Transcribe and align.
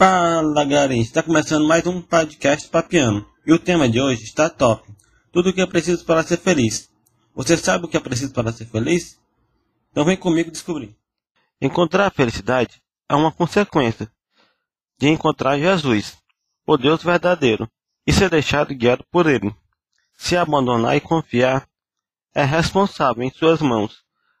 Fala 0.00 0.64
galera, 0.64 0.96
está 0.96 1.22
começando 1.22 1.68
mais 1.68 1.86
um 1.86 2.00
podcast 2.00 2.66
papiano 2.70 3.26
e 3.46 3.52
o 3.52 3.58
tema 3.58 3.86
de 3.86 4.00
hoje 4.00 4.22
está 4.22 4.48
top. 4.48 4.90
Tudo 5.30 5.50
o 5.50 5.52
que 5.52 5.60
é 5.60 5.66
preciso 5.66 6.06
para 6.06 6.22
ser 6.22 6.38
feliz. 6.38 6.90
Você 7.34 7.54
sabe 7.54 7.84
o 7.84 7.88
que 7.88 7.98
é 7.98 8.00
preciso 8.00 8.32
para 8.32 8.50
ser 8.50 8.64
feliz? 8.64 9.20
Então 9.90 10.02
vem 10.02 10.16
comigo 10.16 10.50
descobrir. 10.50 10.96
Encontrar 11.60 12.06
a 12.06 12.10
felicidade 12.10 12.80
é 13.10 13.14
uma 13.14 13.30
consequência 13.30 14.10
de 14.98 15.06
encontrar 15.06 15.58
Jesus, 15.58 16.16
o 16.66 16.78
Deus 16.78 17.02
verdadeiro, 17.02 17.68
e 18.06 18.12
ser 18.14 18.30
deixado 18.30 18.74
guiado 18.74 19.04
por 19.10 19.26
Ele. 19.26 19.54
Se 20.16 20.34
abandonar 20.34 20.96
e 20.96 21.02
confiar 21.02 21.68
é 22.34 22.42
responsável 22.42 23.22
em 23.22 23.30
suas 23.30 23.60
mãos. 23.60 23.98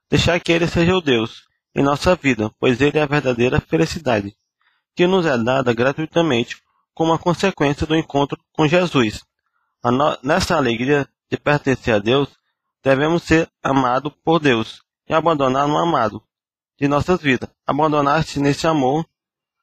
Deixar 0.08 0.40
que 0.40 0.52
Ele 0.52 0.66
seja 0.66 0.96
o 0.96 1.02
Deus 1.02 1.42
em 1.74 1.82
nossa 1.82 2.16
vida, 2.16 2.50
pois 2.58 2.80
Ele 2.80 2.98
é 2.98 3.02
a 3.02 3.06
verdadeira 3.06 3.60
felicidade 3.60 4.34
que 4.94 5.06
nos 5.06 5.26
é 5.26 5.36
dada 5.36 5.72
gratuitamente 5.72 6.62
como 6.94 7.12
a 7.12 7.18
consequência 7.18 7.86
do 7.86 7.96
encontro 7.96 8.38
com 8.52 8.66
Jesus. 8.66 9.24
No... 9.84 10.18
Nessa 10.22 10.56
alegria 10.56 11.08
de 11.30 11.38
pertencer 11.38 11.94
a 11.94 11.98
Deus, 11.98 12.28
devemos 12.82 13.22
ser 13.22 13.48
amados 13.62 14.12
por 14.24 14.40
Deus 14.40 14.82
e 15.08 15.14
abandonar 15.14 15.66
no 15.66 15.78
amado 15.78 16.22
de 16.78 16.88
nossas 16.88 17.20
vidas. 17.20 17.48
Abandonar-se 17.66 18.40
nesse 18.40 18.66
amor 18.66 19.06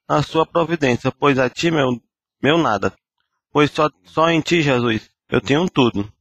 na 0.07 0.23
sua 0.23 0.45
providência, 0.45 1.11
pois 1.11 1.37
a 1.37 1.49
ti 1.49 1.69
meu, 1.69 2.01
meu 2.41 2.57
nada. 2.57 2.93
Pois 3.51 3.71
só, 3.71 3.89
só 4.05 4.29
em 4.29 4.39
ti, 4.41 4.61
Jesus, 4.61 5.09
eu 5.29 5.41
tenho 5.41 5.69
tudo. 5.69 6.11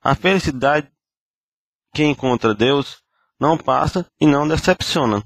A 0.00 0.14
felicidade 0.14 0.90
que 1.94 2.04
encontra 2.04 2.54
Deus 2.54 3.02
não 3.38 3.56
passa 3.58 4.06
e 4.20 4.26
não 4.26 4.46
decepciona. 4.46 5.22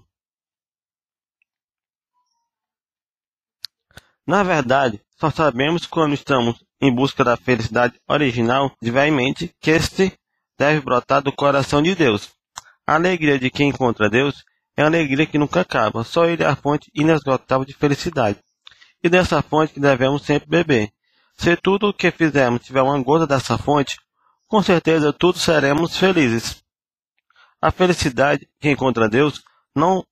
Na 4.27 4.43
verdade, 4.43 5.01
só 5.19 5.31
sabemos 5.31 5.87
quando 5.87 6.15
estamos 6.15 6.57
em 6.81 6.93
busca 6.93 7.23
da 7.23 7.37
felicidade 7.37 7.95
original 8.09 8.73
diariamente 8.83 9.55
que 9.61 9.71
este 9.71 10.13
deve 10.59 10.81
brotar 10.81 11.23
do 11.23 11.33
coração 11.33 11.81
de 11.81 11.95
Deus. 11.95 12.31
A 12.87 12.95
alegria 12.95 13.39
de 13.39 13.51
quem 13.51 13.69
encontra 13.69 14.11
Deus 14.11 14.45
é 14.77 14.83
a 14.83 14.87
alegria 14.87 15.27
que 15.27 15.39
nunca 15.39 15.61
acaba, 15.61 16.05
só 16.05 16.27
Ele 16.27 16.43
é 16.43 16.47
a 16.47 16.57
fonte 16.57 16.91
inesgotável 16.95 17.65
de 17.65 17.73
felicidade. 17.73 18.39
E 19.03 19.09
dessa 19.09 19.41
fonte 19.43 19.75
que 19.75 19.81
devemos 19.81 20.23
sempre 20.23 20.49
beber. 20.49 20.91
Se 21.39 21.57
tudo 21.57 21.89
o 21.89 21.95
que 21.95 22.11
fizermos 22.11 22.63
tiver 22.63 22.83
uma 22.83 23.01
gota 23.03 23.27
dessa 23.27 23.57
fonte, 23.57 23.97
com 24.49 24.63
certeza 24.63 25.13
todos 25.13 25.43
seremos 25.43 25.97
felizes. 25.97 26.63
A 27.61 27.71
felicidade 27.71 28.49
que 28.61 28.71
encontra 28.71 29.09
Deus 29.09 29.43
não, 29.75 30.05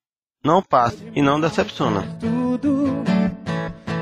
não 0.43 0.61
passa 0.61 0.97
e 1.13 1.21
não 1.21 1.39
decepciona. 1.39 2.17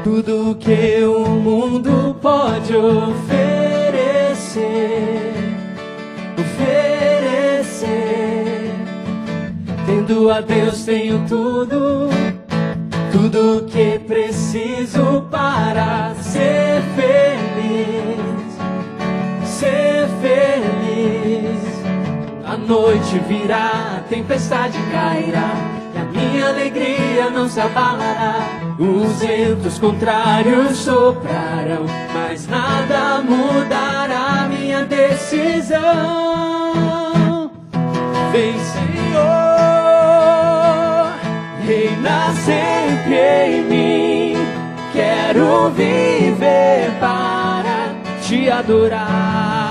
Tudo 0.04 0.56
que 0.60 1.02
o 1.06 1.26
mundo 1.30 2.14
pode 2.22 2.76
oferecer, 2.76 3.24
oferecer. 6.38 7.86
Tendo 9.86 10.30
a 10.30 10.42
Deus 10.42 10.84
tenho 10.84 11.26
tudo, 11.26 12.10
tudo 13.14 13.66
que 13.66 13.98
preciso 14.00 15.26
para 15.32 16.14
ser 16.16 16.82
feliz, 16.98 18.58
ser 19.46 20.10
feliz. 20.22 21.64
A 22.46 22.58
noite 22.58 23.20
virá, 23.20 24.00
a 24.00 24.02
tempestade 24.10 24.78
cairá, 24.92 25.54
e 25.96 25.98
a 25.98 26.04
minha 26.04 26.50
alegria 26.50 27.30
não 27.30 27.48
se 27.48 27.62
abalará 27.62 28.73
os 28.80 29.20
ventos 29.20 29.78
contrários 29.78 30.78
soprarão, 30.78 31.86
mas 32.14 32.48
nada 32.48 33.22
mudará 33.22 34.48
minha 34.50 34.84
decisão. 34.86 35.80
Vem, 38.32 38.54
Senhor, 38.58 39.24
reina 41.66 42.34
sempre 42.44 43.16
em 43.48 43.64
mim. 43.64 44.38
Quero 44.92 45.70
viver 45.72 46.92
para 47.00 47.94
te 48.22 48.50
adorar. 48.50 49.63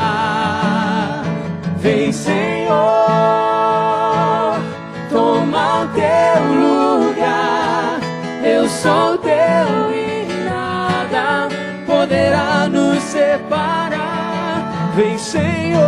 Sou 8.72 9.18
teu 9.18 9.92
e 9.92 10.44
nada 10.48 11.48
poderá 11.86 12.68
nos 12.68 13.02
separar. 13.02 14.92
Vem, 14.96 15.18
Senhor, 15.18 15.82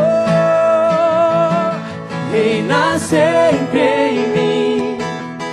reina 2.30 2.98
sempre 2.98 3.80
em 3.80 4.28
mim. 4.28 4.98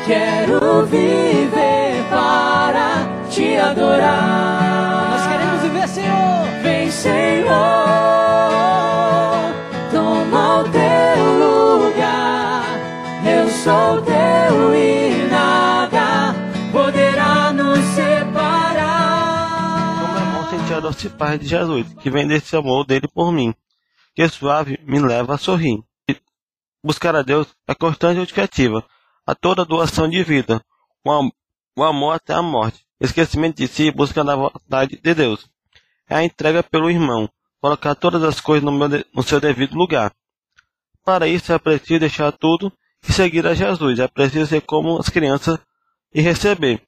Quero 0.05 0.85
viver 0.85 2.03
para 2.09 3.07
te 3.29 3.57
adorar. 3.57 4.60
A 20.81 20.89
doce 20.89 21.09
paz 21.09 21.39
de 21.39 21.47
Jesus, 21.47 21.93
que 22.01 22.09
vem 22.09 22.27
desse 22.27 22.55
amor 22.55 22.83
dele 22.85 23.07
por 23.07 23.31
mim, 23.31 23.53
que 24.15 24.27
suave 24.27 24.79
me 24.83 24.99
leva 24.99 25.35
a 25.35 25.37
sorrir. 25.37 25.79
Buscar 26.83 27.15
a 27.15 27.21
Deus 27.21 27.47
é 27.67 27.75
constante 27.75 28.19
e 28.19 28.23
educativa, 28.23 28.83
a 29.25 29.35
toda 29.35 29.63
doação 29.63 30.09
de 30.09 30.23
vida, 30.23 30.59
o 31.05 31.83
amor 31.83 32.15
até 32.15 32.33
a 32.33 32.41
morte, 32.41 32.83
esquecimento 32.99 33.57
de 33.57 33.67
si, 33.67 33.91
busca 33.91 34.23
da 34.23 34.35
vontade 34.35 34.99
de 34.99 35.13
Deus. 35.13 35.47
É 36.09 36.15
a 36.15 36.23
entrega 36.23 36.63
pelo 36.63 36.89
irmão, 36.89 37.29
colocar 37.61 37.93
todas 37.93 38.23
as 38.23 38.41
coisas 38.41 38.63
no, 38.63 38.71
meu, 38.71 38.89
no 39.13 39.21
seu 39.21 39.39
devido 39.39 39.75
lugar. 39.75 40.11
Para 41.05 41.27
isso 41.27 41.53
é 41.53 41.59
preciso 41.59 41.99
deixar 41.99 42.31
tudo 42.31 42.73
e 43.07 43.13
seguir 43.13 43.45
a 43.45 43.53
Jesus. 43.53 43.99
É 43.99 44.07
preciso 44.07 44.47
ser 44.47 44.61
como 44.61 44.97
as 44.99 45.09
crianças 45.09 45.59
e 46.11 46.21
receber, 46.21 46.81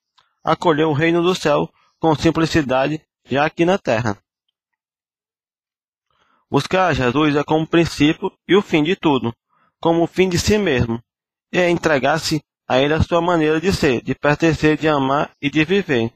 acolher 0.43 0.85
o 0.85 0.93
reino 0.93 1.21
do 1.21 1.35
céu 1.35 1.69
com 1.99 2.15
simplicidade 2.15 2.99
já 3.33 3.45
aqui 3.45 3.65
na 3.65 3.77
terra. 3.77 4.17
Buscar 6.49 6.93
Jesus 6.93 7.35
é 7.35 7.43
como 7.43 7.63
o 7.63 7.67
princípio 7.67 8.31
e 8.47 8.55
o 8.55 8.61
fim 8.61 8.83
de 8.83 8.95
tudo, 8.95 9.35
como 9.79 10.03
o 10.03 10.07
fim 10.07 10.29
de 10.29 10.37
si 10.37 10.57
mesmo, 10.57 11.01
e 11.51 11.57
é 11.57 11.69
entregar-se 11.69 12.43
a 12.67 12.79
Ele 12.79 12.93
a 12.93 13.01
sua 13.01 13.21
maneira 13.21 13.59
de 13.59 13.73
ser, 13.73 14.01
de 14.01 14.15
pertencer, 14.15 14.77
de 14.77 14.87
amar 14.87 15.31
e 15.41 15.49
de 15.49 15.65
viver. 15.65 16.13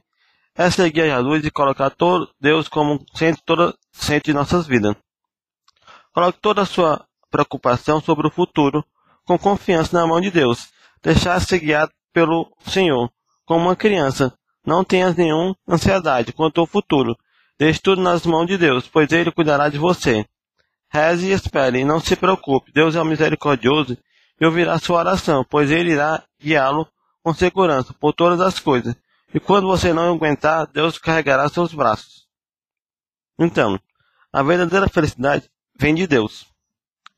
É 0.54 0.70
seguir 0.70 1.02
a 1.02 1.16
Jesus 1.16 1.44
e 1.44 1.50
colocar 1.50 1.90
todo 1.90 2.30
Deus 2.40 2.68
como 2.68 3.04
centro, 3.14 3.76
centro 3.92 4.32
de 4.32 4.32
nossas 4.32 4.66
vidas. 4.66 4.96
Coloque 6.12 6.40
toda 6.40 6.62
a 6.62 6.66
sua 6.66 7.06
preocupação 7.30 8.00
sobre 8.00 8.26
o 8.26 8.30
futuro 8.30 8.84
com 9.24 9.38
confiança 9.38 9.96
na 9.96 10.06
mão 10.06 10.20
de 10.20 10.30
Deus. 10.30 10.68
Deixar-se 11.02 11.58
guiar 11.58 11.88
pelo 12.12 12.50
Senhor, 12.66 13.10
como 13.44 13.66
uma 13.66 13.76
criança, 13.76 14.36
não 14.68 14.84
tenhas 14.84 15.16
nenhuma 15.16 15.56
ansiedade 15.66 16.32
quanto 16.32 16.60
ao 16.60 16.66
futuro. 16.66 17.18
Deixe 17.58 17.80
tudo 17.80 18.02
nas 18.02 18.26
mãos 18.26 18.46
de 18.46 18.58
Deus, 18.58 18.86
pois 18.86 19.10
Ele 19.10 19.32
cuidará 19.32 19.70
de 19.70 19.78
você. 19.78 20.26
Reze 20.90 21.26
e 21.26 21.32
espere, 21.32 21.80
e 21.80 21.84
não 21.84 21.98
se 21.98 22.14
preocupe. 22.14 22.70
Deus 22.70 22.94
é 22.94 23.00
o 23.00 23.04
misericordioso 23.04 23.96
e 24.38 24.44
ouvirá 24.44 24.78
sua 24.78 24.98
oração, 24.98 25.42
pois 25.48 25.70
Ele 25.70 25.92
irá 25.92 26.22
guiá-lo 26.38 26.86
com 27.22 27.32
segurança 27.32 27.94
por 27.94 28.12
todas 28.12 28.40
as 28.42 28.58
coisas. 28.60 28.94
E 29.34 29.40
quando 29.40 29.66
você 29.66 29.92
não 29.92 30.14
aguentar, 30.14 30.66
Deus 30.66 30.98
carregará 30.98 31.48
seus 31.48 31.72
braços. 31.72 32.26
Então, 33.38 33.80
a 34.30 34.42
verdadeira 34.42 34.88
felicidade 34.88 35.50
vem 35.78 35.94
de 35.94 36.06
Deus. 36.06 36.46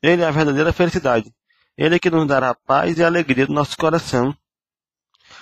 Ele 0.01 0.21
é 0.21 0.25
a 0.25 0.31
verdadeira 0.31 0.71
felicidade. 0.71 1.33
Ele 1.77 1.95
é 1.95 1.99
que 1.99 2.09
nos 2.09 2.25
dará 2.25 2.55
paz 2.55 2.97
e 2.97 3.03
alegria 3.03 3.45
do 3.45 3.53
nosso 3.53 3.75
coração. 3.77 4.35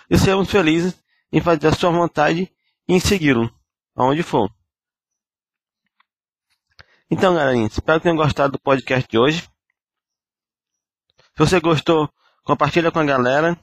E 0.10 0.18
sermos 0.18 0.50
felizes 0.50 0.96
em 1.32 1.42
fazer 1.42 1.68
a 1.68 1.74
sua 1.74 1.92
vontade 1.92 2.52
e 2.88 2.94
em 2.94 3.00
segui-lo, 3.00 3.54
aonde 3.96 4.24
for. 4.24 4.52
Então, 7.12 7.34
galerinha, 7.34 7.68
espero 7.68 8.00
que 8.00 8.04
tenham 8.04 8.16
gostado 8.16 8.54
do 8.54 8.60
podcast 8.60 9.10
de 9.10 9.18
hoje. 9.18 9.42
Se 11.18 11.38
você 11.38 11.60
gostou, 11.60 12.08
compartilha 12.44 12.92
com 12.92 13.00
a 13.00 13.06
galera. 13.06 13.60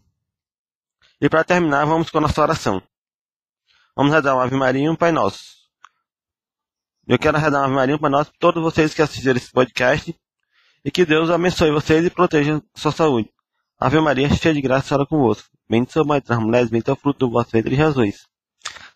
E 1.21 1.29
para 1.29 1.45
terminar, 1.45 1.85
vamos 1.85 2.11
com 2.11 2.19
a 2.19 2.23
nossa 2.23 2.43
oração. 2.43 2.83
Vamos 3.95 4.13
rezar 4.13 4.35
uma 4.35 4.45
Ave 4.45 4.57
Maria 4.57 4.85
e 4.85 4.89
um 4.89 4.97
Pai 4.97 5.13
Nosso. 5.13 5.57
Eu 7.07 7.19
quero 7.19 7.39
rezar 7.39 7.59
uma 7.59 7.67
Ave 7.67 7.75
Maria 7.75 7.93
e 7.95 7.97
um 7.97 8.01
Pai 8.01 8.11
Nosso 8.11 8.31
para 8.31 8.39
todos 8.41 8.63
vocês 8.63 8.93
que 8.93 9.03
assistiram 9.03 9.37
esse 9.37 9.53
podcast. 9.53 10.15
E 10.85 10.91
que 10.91 11.05
Deus 11.05 11.31
abençoe 11.31 11.71
vocês 11.71 12.05
e 12.05 12.11
proteja 12.11 12.63
sua 12.75 12.93
saúde. 12.93 13.36
Ave 13.79 14.01
Maria, 14.01 14.31
cheia 14.31 14.55
de 14.55 14.63
graça, 14.63 14.89
Senhora 14.89 15.07
convosco. 15.07 15.51
Bendito 15.69 15.93
sois 15.93 16.07
vós 16.07 16.19
entre 16.19 16.33
as 16.33 16.41
mulheres, 16.41 16.71
bendito 16.71 16.89
é 16.89 16.93
o 16.95 16.97
fruto 16.97 17.27
do 17.27 17.31
vosso 17.31 17.51
ventre, 17.51 17.77
Jesus. 17.77 18.27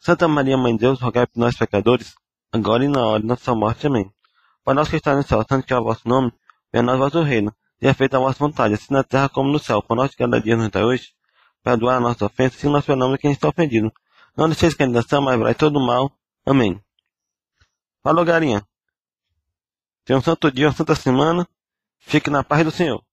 Santa 0.01 0.27
Maria, 0.27 0.57
Mãe 0.57 0.73
de 0.73 0.81
Deus, 0.81 0.99
rogai 1.01 1.27
por 1.27 1.39
nós 1.39 1.55
pecadores, 1.55 2.15
agora 2.51 2.83
e 2.83 2.89
na 2.89 3.05
hora 3.05 3.21
de 3.21 3.27
nossa 3.27 3.55
morte. 3.55 3.87
Amém. 3.87 4.11
Para 4.65 4.73
nós 4.73 4.89
que 4.89 4.97
está 4.97 5.15
no 5.15 5.23
céu, 5.23 5.45
santo 5.47 5.67
que 5.67 5.73
é 5.75 5.79
o 5.79 5.85
vosso 5.85 6.09
nome, 6.09 6.33
venha 6.73 6.83
nós 6.83 6.99
vosso 6.99 7.21
reino, 7.21 7.55
seja 7.79 7.93
feita 7.93 8.17
a 8.17 8.21
vossa 8.21 8.39
vontade, 8.39 8.73
assim 8.73 8.87
na 8.95 9.05
terra 9.05 9.29
como 9.29 9.51
no 9.51 9.59
céu. 9.59 9.83
Por 9.83 9.95
nós 9.95 10.15
cada 10.15 10.41
dia 10.41 10.57
nos 10.57 10.71
dá 10.71 10.83
hoje, 10.83 11.11
perdoar 11.63 11.99
a 11.99 12.01
nossa 12.01 12.25
ofensa, 12.25 12.57
se 12.57 12.67
nós 12.67 12.83
perdonamos 12.83 13.19
quem 13.19 13.33
está 13.33 13.49
ofendido. 13.51 13.93
Não 14.35 14.49
deixeis 14.49 14.73
que 14.73 14.83
a 14.83 14.87
indignação, 14.87 15.21
mas 15.21 15.39
vai 15.39 15.55
todo 15.55 15.79
mal. 15.79 16.11
Amém. 16.47 16.81
Falou, 18.03 18.25
galinha. 18.25 18.67
Tenha 20.07 20.19
um 20.19 20.23
santo 20.23 20.51
dia, 20.51 20.69
uma 20.69 20.73
santa 20.73 20.95
semana. 20.95 21.47
Fique 21.99 22.31
na 22.31 22.43
paz 22.43 22.65
do 22.65 22.71
Senhor. 22.71 23.05